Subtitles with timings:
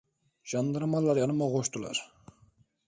[0.43, 2.11] Jandarmalar yanıma koştular.